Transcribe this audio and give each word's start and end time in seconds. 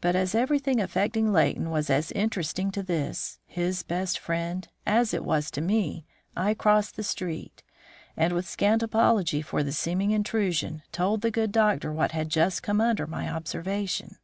But 0.00 0.16
as 0.16 0.34
everything 0.34 0.80
affecting 0.80 1.30
Leighton 1.30 1.68
was 1.70 1.90
as 1.90 2.10
interesting 2.12 2.70
to 2.70 2.82
this, 2.82 3.38
his 3.44 3.82
best 3.82 4.18
friend, 4.18 4.66
as 4.86 5.12
it 5.12 5.22
was 5.26 5.50
to 5.50 5.60
me, 5.60 6.06
I 6.34 6.54
crossed 6.54 6.96
the 6.96 7.02
street, 7.02 7.62
and, 8.16 8.32
with 8.32 8.48
scant 8.48 8.82
apology 8.82 9.42
for 9.42 9.62
the 9.62 9.72
seeming 9.72 10.12
intrusion, 10.12 10.84
told 10.90 11.20
the 11.20 11.30
good 11.30 11.52
doctor 11.52 11.92
what 11.92 12.12
had 12.12 12.30
just 12.30 12.62
come 12.62 12.80
under 12.80 13.06
my 13.06 13.28
observation. 13.28 14.16